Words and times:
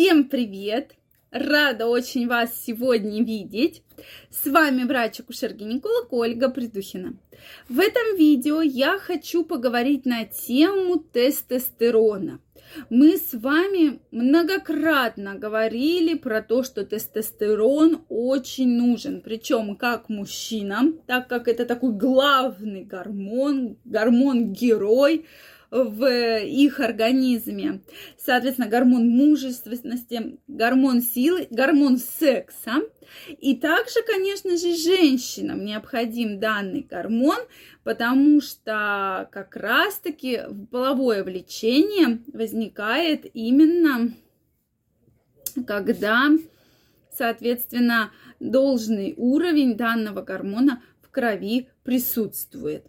Всем 0.00 0.30
привет! 0.30 0.94
Рада 1.30 1.86
очень 1.86 2.26
вас 2.26 2.58
сегодня 2.64 3.22
видеть. 3.22 3.82
С 4.30 4.50
вами 4.50 4.84
врач-акушер-гинеколог 4.84 6.10
Ольга 6.12 6.48
Придухина. 6.48 7.18
В 7.68 7.78
этом 7.78 8.16
видео 8.16 8.62
я 8.62 8.98
хочу 8.98 9.44
поговорить 9.44 10.06
на 10.06 10.24
тему 10.24 11.00
тестостерона. 11.00 12.40
Мы 12.88 13.18
с 13.18 13.34
вами 13.34 14.00
многократно 14.10 15.34
говорили 15.34 16.14
про 16.14 16.40
то, 16.40 16.62
что 16.62 16.86
тестостерон 16.86 18.02
очень 18.08 18.78
нужен, 18.78 19.20
причем 19.20 19.76
как 19.76 20.08
мужчинам, 20.08 20.98
так 21.06 21.28
как 21.28 21.46
это 21.46 21.66
такой 21.66 21.92
главный 21.92 22.84
гормон, 22.84 23.76
гормон-герой 23.84 25.26
в 25.70 26.04
их 26.42 26.80
организме. 26.80 27.80
Соответственно, 28.18 28.68
гормон 28.68 29.08
мужественности, 29.08 30.38
гормон 30.48 31.00
силы, 31.02 31.46
гормон 31.50 31.98
секса. 31.98 32.82
И 33.26 33.56
также, 33.56 34.02
конечно 34.06 34.56
же, 34.56 34.76
женщинам 34.76 35.64
необходим 35.64 36.38
данный 36.38 36.86
гормон, 36.88 37.38
потому 37.82 38.40
что 38.40 39.28
как 39.32 39.56
раз-таки 39.56 40.42
половое 40.70 41.24
влечение 41.24 42.20
возникает 42.32 43.26
именно 43.34 44.12
когда, 45.66 46.30
соответственно, 47.16 48.10
должный 48.38 49.14
уровень 49.16 49.76
данного 49.76 50.22
гормона 50.22 50.82
в 51.02 51.10
крови 51.10 51.68
присутствует. 51.82 52.84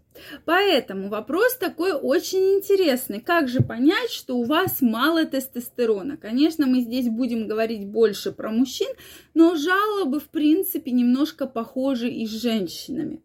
Поэтому 0.46 1.08
вопрос 1.08 1.56
такой 1.56 1.94
очень 1.94 2.56
интересный. 2.56 3.22
Как 3.22 3.48
же 3.48 3.62
понять, 3.62 4.10
что 4.10 4.36
у 4.36 4.44
вас 4.44 4.82
мало 4.82 5.26
тестостерона? 5.26 6.18
Конечно, 6.18 6.68
мы 6.68 6.82
здесь 6.82 7.08
будем 7.08 7.48
говорить 7.48 7.88
больше 7.88 8.34
про 8.34 8.52
мужчин, 8.52 8.90
но 9.34 9.56
жалобы, 9.56 10.20
в 10.20 10.30
принципе, 10.30 10.92
немножко 10.92 11.48
похожи 11.48 12.10
и 12.10 12.28
с 12.28 12.30
женщинами. 12.30 13.22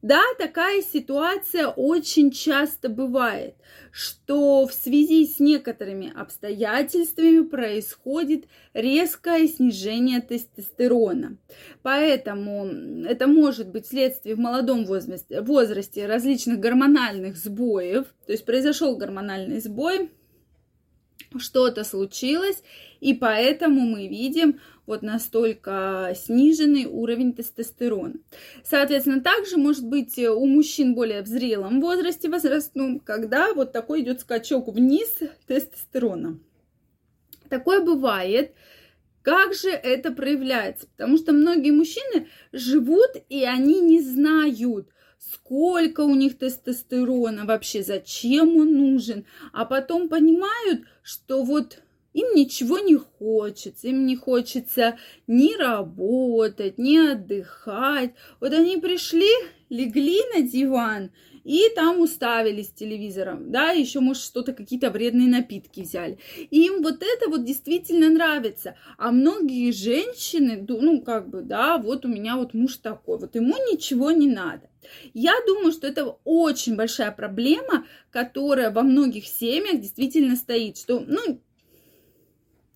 Да, 0.00 0.22
такая 0.38 0.80
ситуация 0.82 1.66
очень 1.66 2.30
часто 2.30 2.88
бывает, 2.88 3.56
что 3.90 4.64
в 4.66 4.72
связи 4.72 5.26
с 5.26 5.40
некоторыми 5.40 6.12
обстоятельствами 6.16 7.42
происходит 7.42 8.44
резкое 8.74 9.48
снижение 9.48 10.20
тестостерона. 10.20 11.36
Поэтому 11.82 12.66
это 13.04 13.26
может 13.26 13.70
быть 13.70 13.86
следствие 13.86 14.36
в 14.36 14.38
молодом 14.38 14.84
возрасте, 14.86 15.07
возрасте 15.42 16.06
различных 16.06 16.60
гормональных 16.60 17.36
сбоев. 17.36 18.06
То 18.26 18.32
есть 18.32 18.44
произошел 18.44 18.96
гормональный 18.96 19.60
сбой, 19.60 20.10
что-то 21.36 21.84
случилось, 21.84 22.62
и 23.00 23.14
поэтому 23.14 23.80
мы 23.80 24.08
видим 24.08 24.60
вот 24.86 25.02
настолько 25.02 26.14
сниженный 26.16 26.86
уровень 26.86 27.34
тестостерона. 27.34 28.14
Соответственно, 28.64 29.20
также 29.20 29.58
может 29.58 29.86
быть 29.86 30.18
у 30.18 30.46
мужчин 30.46 30.94
более 30.94 31.22
в 31.22 31.26
зрелом 31.26 31.80
возрасте, 31.80 32.30
возрастном, 32.30 32.98
когда 33.00 33.52
вот 33.52 33.72
такой 33.72 34.00
идет 34.00 34.20
скачок 34.20 34.68
вниз 34.68 35.18
тестостерона. 35.46 36.38
Такое 37.50 37.82
бывает. 37.82 38.54
Как 39.22 39.52
же 39.52 39.68
это 39.68 40.10
проявляется? 40.10 40.86
Потому 40.96 41.18
что 41.18 41.32
многие 41.32 41.70
мужчины 41.70 42.28
живут 42.52 43.10
и 43.28 43.44
они 43.44 43.80
не 43.80 44.00
знают, 44.00 44.88
сколько 45.18 46.02
у 46.02 46.14
них 46.14 46.38
тестостерона 46.38 47.44
вообще, 47.44 47.82
зачем 47.82 48.56
он 48.56 48.76
нужен, 48.76 49.24
а 49.52 49.64
потом 49.64 50.08
понимают, 50.08 50.82
что 51.02 51.42
вот 51.42 51.82
им 52.14 52.34
ничего 52.34 52.78
не 52.78 52.96
хочется, 52.96 53.88
им 53.88 54.06
не 54.06 54.16
хочется 54.16 54.98
ни 55.26 55.56
работать, 55.56 56.78
ни 56.78 56.96
отдыхать. 56.96 58.14
Вот 58.40 58.52
они 58.52 58.78
пришли, 58.78 59.30
легли 59.68 60.20
на 60.34 60.42
диван 60.42 61.10
и 61.48 61.70
там 61.74 62.00
уставились 62.00 62.68
телевизором, 62.68 63.50
да, 63.50 63.70
еще, 63.70 64.00
может, 64.00 64.22
что-то, 64.22 64.52
какие-то 64.52 64.90
вредные 64.90 65.28
напитки 65.28 65.80
взяли. 65.80 66.18
И 66.36 66.66
им 66.66 66.82
вот 66.82 67.02
это 67.02 67.30
вот 67.30 67.46
действительно 67.46 68.10
нравится. 68.10 68.76
А 68.98 69.10
многие 69.10 69.72
женщины, 69.72 70.62
ну, 70.68 71.00
как 71.00 71.30
бы, 71.30 71.40
да, 71.40 71.78
вот 71.78 72.04
у 72.04 72.08
меня 72.08 72.36
вот 72.36 72.52
муж 72.52 72.76
такой, 72.76 73.18
вот 73.18 73.34
ему 73.34 73.54
ничего 73.72 74.10
не 74.10 74.28
надо. 74.28 74.68
Я 75.14 75.32
думаю, 75.46 75.72
что 75.72 75.86
это 75.86 76.18
очень 76.24 76.76
большая 76.76 77.12
проблема, 77.12 77.86
которая 78.10 78.70
во 78.70 78.82
многих 78.82 79.26
семьях 79.26 79.80
действительно 79.80 80.36
стоит, 80.36 80.76
что, 80.76 81.00
ну, 81.00 81.40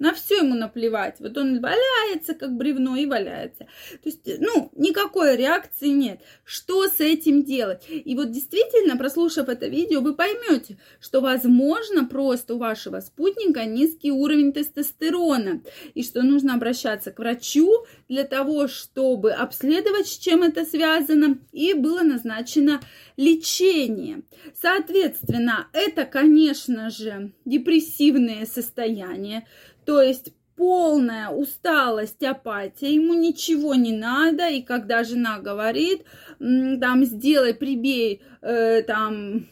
на 0.03 0.13
все 0.13 0.39
ему 0.39 0.57
наплевать. 0.57 1.21
Вот 1.21 1.39
он 1.39 1.61
валяется, 1.61 2.35
как 2.35 2.57
бревно, 2.57 2.97
и 2.97 3.07
валяется. 3.07 3.67
То 4.03 4.09
есть, 4.09 4.29
ну, 4.41 4.69
никакой 4.75 5.37
реакции 5.37 5.91
нет. 5.91 6.21
Что 6.45 6.89
с 6.89 6.99
этим 6.99 7.45
делать? 7.45 7.85
И 7.89 8.17
вот 8.17 8.33
действительно, 8.33 8.97
прослушав 8.97 9.49
это 9.49 9.69
видео, 9.69 10.01
вы 10.01 10.17
поймете, 10.17 10.77
что, 11.01 11.21
возможно, 11.21 12.05
просто 12.05 12.57
у 12.57 12.59
вашего 12.59 12.99
спутника 12.99 13.65
низкий 13.65 14.11
уровень 14.11 14.53
тестостерона. 14.53 15.63
И 15.95 16.03
что 16.03 16.23
нужно 16.23 16.55
обращаться 16.55 17.13
к 17.13 17.21
врачу 17.21 17.87
для 18.09 18.25
того, 18.25 18.67
чтобы 18.67 19.31
обследовать, 19.31 20.09
с 20.09 20.19
чем 20.19 20.43
это 20.43 20.65
связано, 20.65 21.39
и 21.53 21.75
было 21.75 22.01
назначено 22.01 22.81
лечение. 23.17 24.23
Соответственно, 24.61 25.69
это, 25.73 26.07
конечно 26.07 26.91
же, 26.91 27.31
депрессивное 27.45 28.47
состояние, 28.47 29.47
то 29.93 30.01
есть 30.01 30.33
полная 30.57 31.29
усталость, 31.29 32.23
апатия, 32.23 32.95
ему 32.95 33.13
ничего 33.13 33.75
не 33.75 33.93
надо, 33.93 34.49
и 34.49 34.63
когда 34.63 35.05
жена 35.05 35.39
говорит, 35.39 36.07
там, 36.39 37.05
сделай, 37.05 37.53
прибей, 37.53 38.23
э, 38.41 38.81
там, 38.85 39.49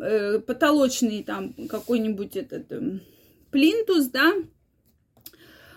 э, 0.00 0.38
потолочный, 0.38 1.24
там, 1.24 1.54
какой-нибудь 1.68 2.36
этот 2.36 2.70
э, 2.70 3.00
плинтус, 3.50 4.06
да, 4.06 4.32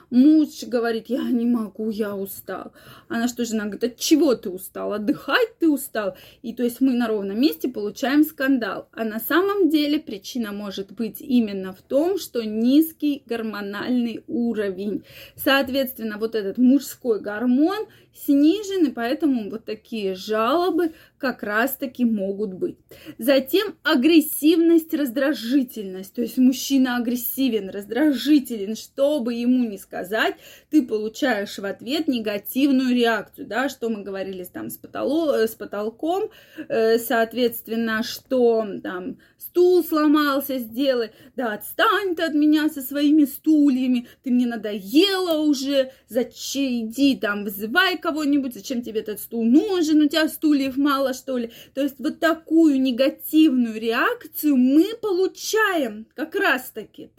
Муж 0.09 0.63
говорит, 0.63 1.07
я 1.07 1.23
не 1.23 1.45
могу, 1.45 1.89
я 1.89 2.15
устал. 2.15 2.71
Она 3.09 3.27
что, 3.27 3.43
жена 3.43 3.65
говорит, 3.65 3.83
от 3.83 3.97
чего 3.97 4.35
ты 4.35 4.49
устал? 4.49 4.93
Отдыхать 4.93 5.57
ты 5.59 5.69
устал? 5.69 6.15
И 6.41 6.53
то 6.53 6.63
есть 6.63 6.79
мы 6.79 6.93
на 6.93 7.07
ровном 7.07 7.39
месте 7.39 7.67
получаем 7.67 8.23
скандал. 8.23 8.87
А 8.93 9.03
на 9.03 9.19
самом 9.19 9.69
деле 9.69 9.99
причина 9.99 10.53
может 10.53 10.93
быть 10.93 11.19
именно 11.19 11.73
в 11.73 11.81
том, 11.81 12.17
что 12.17 12.43
низкий 12.43 13.23
гормональный 13.25 14.23
уровень. 14.27 15.03
Соответственно, 15.35 16.17
вот 16.17 16.35
этот 16.35 16.57
мужской 16.57 17.19
гормон 17.19 17.87
снижен, 18.25 18.87
и 18.87 18.91
поэтому 18.91 19.49
вот 19.49 19.65
такие 19.65 20.15
жалобы 20.15 20.93
как 21.17 21.43
раз-таки 21.43 22.05
могут 22.05 22.53
быть. 22.53 22.77
Затем 23.17 23.75
агрессивность, 23.83 24.93
раздражительность. 24.93 26.13
То 26.13 26.21
есть 26.21 26.37
мужчина 26.37 26.97
агрессивен, 26.97 27.69
раздражителен, 27.69 28.75
что 28.75 29.19
бы 29.19 29.33
ему 29.33 29.67
ни 29.67 29.77
сказать, 29.77 30.35
ты 30.69 30.85
получаешь 30.85 31.57
в 31.57 31.65
ответ 31.65 32.07
негативную 32.07 32.95
реакцию, 32.95 33.47
да, 33.47 33.69
что 33.69 33.89
мы 33.89 34.03
говорили 34.03 34.43
там 34.43 34.69
с, 34.69 34.77
потоло, 34.77 35.33
с 35.33 35.55
потолком, 35.55 36.29
э, 36.67 36.99
соответственно, 36.99 38.03
что 38.03 38.65
там 38.83 39.17
стул 39.37 39.83
сломался, 39.83 40.59
сделай, 40.59 41.11
да, 41.35 41.53
отстань 41.53 42.15
ты 42.15 42.23
от 42.23 42.33
меня 42.33 42.69
со 42.69 42.81
своими 42.81 43.25
стульями, 43.25 44.07
ты 44.23 44.31
мне 44.31 44.45
надоела 44.45 45.39
уже, 45.39 45.91
зачем, 46.09 46.87
иди 46.87 47.15
там, 47.15 47.43
вызывай 47.43 47.97
кого-нибудь, 48.07 48.53
зачем 48.53 48.81
тебе 48.81 49.01
этот 49.01 49.19
стул 49.19 49.43
нужен, 49.43 50.01
у 50.01 50.07
тебя 50.07 50.29
стульев 50.29 50.77
мало, 50.77 51.13
что 51.13 51.37
ли. 51.37 51.51
То 51.73 51.81
есть 51.81 51.95
вот 51.99 52.21
такую 52.21 52.81
негативную 52.81 53.79
реакцию 53.79 54.55
мы 54.55 54.95
получаем 55.01 56.07
как 56.15 56.35
раз-таки. 56.35 57.09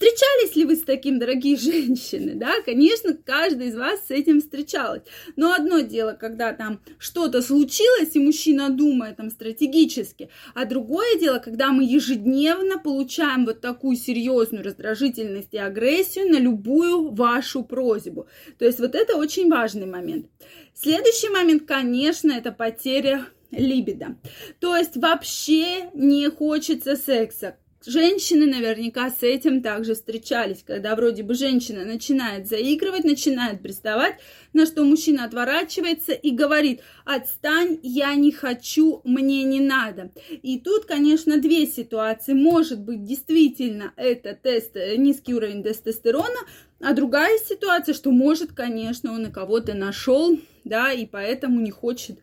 Встречались 0.00 0.56
ли 0.56 0.64
вы 0.64 0.76
с 0.76 0.82
таким, 0.82 1.18
дорогие 1.18 1.56
женщины? 1.58 2.32
Да, 2.34 2.62
конечно, 2.64 3.12
каждый 3.12 3.68
из 3.68 3.76
вас 3.76 4.00
с 4.08 4.10
этим 4.10 4.40
встречалась. 4.40 5.02
Но 5.36 5.52
одно 5.52 5.80
дело, 5.80 6.16
когда 6.18 6.54
там 6.54 6.80
что-то 6.98 7.42
случилось, 7.42 8.16
и 8.16 8.18
мужчина 8.18 8.70
думает 8.70 9.18
там 9.18 9.28
стратегически, 9.28 10.30
а 10.54 10.64
другое 10.64 11.18
дело, 11.18 11.38
когда 11.38 11.70
мы 11.70 11.84
ежедневно 11.84 12.78
получаем 12.78 13.44
вот 13.44 13.60
такую 13.60 13.94
серьезную 13.98 14.64
раздражительность 14.64 15.52
и 15.52 15.58
агрессию 15.58 16.30
на 16.30 16.38
любую 16.38 17.10
вашу 17.10 17.62
просьбу. 17.62 18.26
То 18.58 18.64
есть 18.64 18.80
вот 18.80 18.94
это 18.94 19.16
очень 19.18 19.50
важный 19.50 19.86
момент. 19.86 20.28
Следующий 20.72 21.28
момент, 21.28 21.64
конечно, 21.66 22.32
это 22.32 22.52
потеря 22.52 23.26
либидо. 23.50 24.16
То 24.60 24.74
есть 24.74 24.96
вообще 24.96 25.90
не 25.92 26.30
хочется 26.30 26.96
секса 26.96 27.56
Женщины 27.86 28.44
наверняка 28.44 29.08
с 29.08 29.22
этим 29.22 29.62
также 29.62 29.94
встречались, 29.94 30.62
когда 30.66 30.94
вроде 30.94 31.22
бы 31.22 31.32
женщина 31.32 31.82
начинает 31.86 32.46
заигрывать, 32.46 33.04
начинает 33.04 33.62
приставать, 33.62 34.16
на 34.52 34.66
что 34.66 34.84
мужчина 34.84 35.24
отворачивается 35.24 36.12
и 36.12 36.30
говорит, 36.30 36.82
отстань, 37.06 37.80
я 37.82 38.14
не 38.16 38.32
хочу, 38.32 39.00
мне 39.04 39.44
не 39.44 39.60
надо. 39.60 40.10
И 40.28 40.60
тут, 40.60 40.84
конечно, 40.84 41.38
две 41.38 41.66
ситуации. 41.66 42.34
Может 42.34 42.80
быть, 42.80 43.02
действительно, 43.02 43.94
это 43.96 44.34
тест, 44.34 44.76
э, 44.76 44.96
низкий 44.96 45.32
уровень 45.32 45.62
тестостерона, 45.62 46.40
а 46.82 46.92
другая 46.92 47.38
ситуация, 47.38 47.94
что 47.94 48.10
может, 48.10 48.52
конечно, 48.52 49.14
он 49.14 49.28
и 49.28 49.32
кого-то 49.32 49.72
нашел, 49.72 50.38
да, 50.64 50.92
и 50.92 51.06
поэтому 51.06 51.60
не 51.60 51.70
хочет 51.70 52.18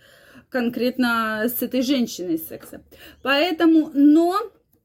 конкретно 0.50 1.45
с 1.48 1.63
этой 1.63 1.81
женщиной 1.81 2.38
секса. 2.38 2.83
Поэтому, 3.24 3.89
но 3.95 4.39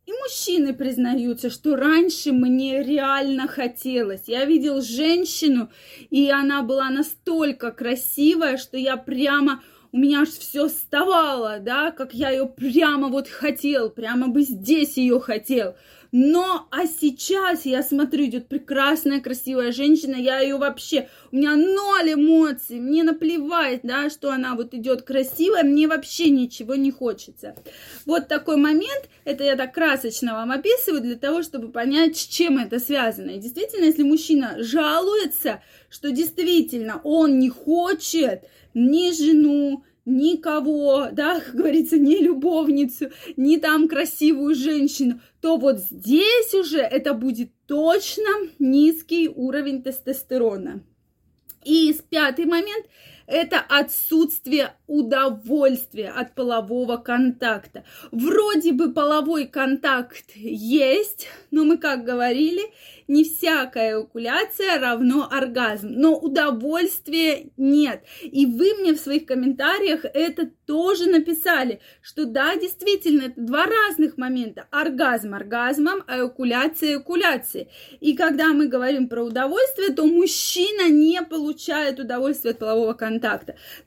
и 0.04 0.12
мужчины 0.12 0.74
признаются, 0.74 1.48
что 1.48 1.76
раньше 1.76 2.32
мне 2.32 2.82
реально 2.82 3.46
хотелось. 3.46 4.22
Я 4.26 4.44
видел 4.44 4.82
женщину, 4.82 5.70
и 6.10 6.28
она 6.28 6.62
была 6.62 6.90
настолько 6.90 7.70
красивая, 7.70 8.56
что 8.56 8.76
я 8.76 8.96
прямо 8.96 9.62
у 9.92 9.98
меня 9.98 10.22
аж 10.22 10.30
все 10.30 10.68
вставало, 10.68 11.58
да, 11.60 11.90
как 11.90 12.14
я 12.14 12.30
ее 12.30 12.46
прямо 12.46 13.08
вот 13.08 13.28
хотел, 13.28 13.90
прямо 13.90 14.28
бы 14.28 14.42
здесь 14.42 14.96
ее 14.96 15.20
хотел. 15.20 15.74
Но, 16.14 16.68
а 16.70 16.86
сейчас 16.86 17.64
я 17.64 17.82
смотрю, 17.82 18.26
идет 18.26 18.46
прекрасная, 18.46 19.20
красивая 19.20 19.72
женщина, 19.72 20.14
я 20.14 20.40
ее 20.40 20.58
вообще, 20.58 21.08
у 21.30 21.36
меня 21.36 21.56
ноль 21.56 22.12
эмоций, 22.12 22.80
мне 22.80 23.02
наплевать, 23.02 23.80
да, 23.82 24.10
что 24.10 24.30
она 24.30 24.54
вот 24.54 24.74
идет 24.74 25.02
красивая, 25.02 25.62
мне 25.62 25.88
вообще 25.88 26.28
ничего 26.28 26.74
не 26.74 26.90
хочется. 26.90 27.54
Вот 28.04 28.28
такой 28.28 28.56
момент, 28.56 29.08
это 29.24 29.44
я 29.44 29.56
так 29.56 29.72
красочно 29.72 30.34
вам 30.34 30.52
описываю 30.52 31.00
для 31.00 31.16
того, 31.16 31.42
чтобы 31.42 31.72
понять, 31.72 32.18
с 32.18 32.26
чем 32.26 32.58
это 32.58 32.78
связано. 32.78 33.30
И 33.30 33.38
действительно, 33.38 33.84
если 33.84 34.02
мужчина 34.02 34.56
жалуется, 34.58 35.62
что 35.88 36.10
действительно 36.10 37.00
он 37.04 37.38
не 37.38 37.48
хочет 37.48 38.44
ни 38.74 39.12
жену, 39.12 39.84
никого, 40.04 41.08
да, 41.12 41.40
как 41.46 41.54
говорится, 41.54 41.98
ни 41.98 42.16
любовницу, 42.16 43.10
ни 43.36 43.56
там 43.56 43.88
красивую 43.88 44.54
женщину, 44.54 45.20
то 45.40 45.56
вот 45.56 45.78
здесь 45.78 46.54
уже 46.54 46.78
это 46.78 47.14
будет 47.14 47.50
точно 47.66 48.48
низкий 48.58 49.28
уровень 49.28 49.82
тестостерона. 49.82 50.82
И 51.64 51.94
пятый 52.10 52.46
момент– 52.46 52.86
это 53.32 53.60
отсутствие 53.66 54.74
удовольствия 54.86 56.10
от 56.10 56.34
полового 56.34 56.98
контакта. 56.98 57.84
Вроде 58.10 58.72
бы 58.72 58.92
половой 58.92 59.46
контакт 59.46 60.36
есть, 60.36 61.28
но 61.50 61.64
мы 61.64 61.78
как 61.78 62.04
говорили, 62.04 62.60
не 63.08 63.24
всякая 63.24 63.92
эякуляция 63.92 64.78
равно 64.78 65.28
оргазм, 65.30 65.88
но 65.92 66.14
удовольствия 66.18 67.46
нет. 67.56 68.04
И 68.20 68.44
вы 68.44 68.74
мне 68.74 68.92
в 68.92 69.00
своих 69.00 69.24
комментариях 69.24 70.04
это 70.04 70.50
тоже 70.66 71.06
написали, 71.10 71.80
что 72.02 72.26
да, 72.26 72.54
действительно, 72.56 73.22
это 73.22 73.40
два 73.40 73.64
разных 73.66 74.18
момента. 74.18 74.66
Оргазм 74.70 75.34
оргазмом, 75.34 76.04
а 76.06 76.18
эякуляция 76.18 76.90
эякуляцией. 76.90 77.68
И 78.00 78.14
когда 78.14 78.48
мы 78.48 78.68
говорим 78.68 79.08
про 79.08 79.22
удовольствие, 79.22 79.92
то 79.94 80.04
мужчина 80.06 80.90
не 80.90 81.22
получает 81.22 81.98
удовольствие 81.98 82.52
от 82.52 82.58
полового 82.58 82.92
контакта. 82.92 83.21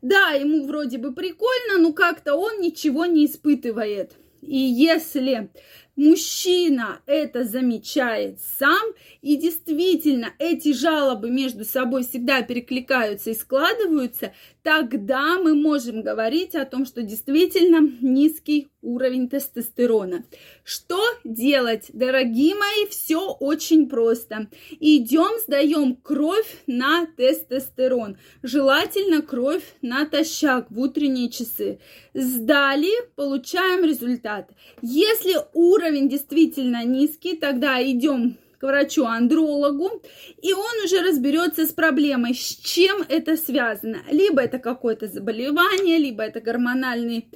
Да, 0.02 0.32
ему 0.32 0.66
вроде 0.66 0.98
бы 0.98 1.14
прикольно, 1.14 1.80
но 1.80 1.94
как-то 1.94 2.36
он 2.36 2.62
ничего 2.62 3.06
не 3.06 3.26
испытывает. 3.26 4.14
И 4.42 4.58
если 4.58 5.50
мужчина 5.96 7.02
это 7.06 7.44
замечает 7.44 8.40
сам, 8.60 8.84
и 9.22 9.38
действительно 9.38 10.34
эти 10.40 10.74
жалобы 10.74 11.30
между 11.30 11.66
собой 11.66 12.04
всегда 12.04 12.42
перекликаются 12.42 13.32
и 13.32 13.36
складываются, 13.36 14.34
тогда 14.64 15.38
мы 15.38 15.54
можем 15.54 16.02
говорить 16.02 16.56
о 16.56 16.66
том, 16.66 16.86
что 16.86 17.02
действительно 17.02 17.88
низкий 18.02 18.70
уровень 18.86 19.28
тестостерона. 19.28 20.24
Что 20.64 21.02
делать, 21.24 21.86
дорогие 21.92 22.56
мои? 22.56 22.88
Все 22.90 23.32
очень 23.32 23.90
просто. 23.90 24.48
Идем, 24.80 25.40
сдаем 25.42 25.96
кровь 25.96 26.64
на 26.68 27.08
тестостерон. 27.08 28.18
Желательно 28.44 29.22
кровь 29.22 29.64
натощак 29.82 30.70
в 30.70 30.80
утренние 30.80 31.30
часы. 31.30 31.80
Сдали, 32.14 32.94
получаем 33.16 33.84
результат. 33.84 34.52
Если 34.82 35.36
уровень 35.86 36.10
действительно 36.10 36.84
низкий, 36.84 37.36
тогда 37.36 37.82
идем 37.84 38.38
к 38.58 38.64
врачу-андрологу, 38.64 40.02
и 40.42 40.54
он 40.54 40.84
уже 40.84 41.02
разберется 41.02 41.66
с 41.66 41.72
проблемой, 41.72 42.34
с 42.34 42.56
чем 42.58 43.04
это 43.08 43.38
связано. 43.38 44.00
Либо 44.10 44.42
это 44.42 44.60
какое-то 44.60 45.08
заболевание, 45.08 45.98
либо 45.98 46.24
это 46.24 46.42
гормональный 46.42 47.28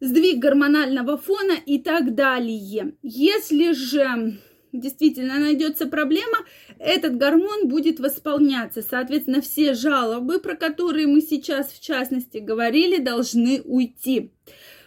сдвиг 0.00 0.38
гормонального 0.38 1.16
фона 1.16 1.54
и 1.64 1.78
так 1.78 2.14
далее. 2.14 2.94
Если 3.02 3.72
же 3.72 4.38
действительно 4.72 5.38
найдется 5.38 5.86
проблема, 5.86 6.38
этот 6.78 7.16
гормон 7.16 7.68
будет 7.68 8.00
восполняться. 8.00 8.82
Соответственно, 8.82 9.40
все 9.40 9.74
жалобы, 9.74 10.38
про 10.40 10.54
которые 10.54 11.06
мы 11.06 11.20
сейчас 11.20 11.68
в 11.68 11.80
частности 11.80 12.38
говорили, 12.38 12.98
должны 12.98 13.62
уйти. 13.62 14.32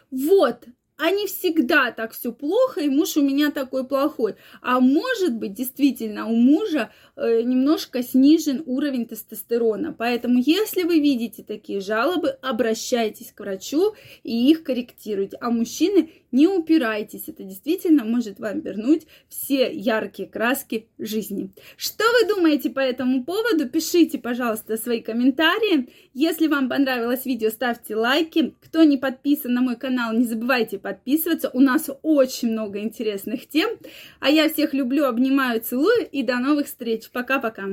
Вот, 0.10 0.66
а 0.98 1.10
не 1.12 1.28
всегда 1.28 1.92
так 1.92 2.14
все 2.14 2.32
плохо, 2.32 2.82
и 2.82 2.90
муж 2.90 3.18
у 3.18 3.22
меня 3.22 3.52
такой 3.52 3.86
плохой. 3.86 4.36
А 4.62 4.80
может 4.80 5.36
быть, 5.36 5.54
действительно, 5.54 6.28
у 6.28 6.36
мужа 6.36 6.92
э, 7.16 7.42
немножко 7.42 8.04
снижен 8.04 8.64
уровень 8.66 9.06
тестостерона. 9.06 9.94
Поэтому, 9.98 10.40
если 10.40 10.84
вы 10.84 11.00
видите 11.00 11.44
такие 11.44 11.80
жалобы, 11.80 12.30
обращайтесь 12.42 13.32
к 13.32 13.40
врачу 13.40 13.94
и 14.24 14.52
их 14.52 14.64
корректируйте. 14.64 15.38
А 15.42 15.50
мужчины 15.50 16.12
не 16.32 16.48
упирайтесь, 16.48 17.28
это 17.28 17.44
действительно 17.44 18.04
может 18.06 18.40
вам 18.40 18.62
вернуть 18.62 19.04
все 19.30 19.72
яркие 19.72 20.28
краски 20.28 20.88
жизни. 20.98 21.52
Что 21.78 22.04
вы 22.04 22.28
думаете 22.28 22.72
по 22.72 22.80
этому 22.80 23.24
поводу? 23.24 23.70
Пишите, 23.70 24.18
пожалуйста, 24.18 24.78
свои 24.78 25.02
комментарии. 25.02 25.90
Если 26.14 26.48
вам 26.48 26.70
понравилось 26.70 27.26
видео, 27.26 27.50
ставьте 27.50 27.96
лайки. 27.96 28.56
Кто 28.62 28.84
не 28.84 28.98
подписан 28.98 29.54
на 29.54 29.62
мой 29.62 29.76
канал, 29.76 30.14
не 30.14 30.26
забывайте 30.26 30.80
подписываться. 30.84 31.50
У 31.54 31.60
нас 31.60 31.90
очень 32.04 32.52
много 32.52 32.80
интересных 32.80 33.48
тем. 33.48 33.72
А 34.20 34.30
я 34.30 34.48
всех 34.50 34.76
люблю, 34.76 35.06
обнимаю, 35.06 35.62
целую 35.62 36.08
и 36.12 36.22
до 36.22 36.38
новых 36.38 36.68
встреч. 36.68 37.10
Пока-пока. 37.10 37.70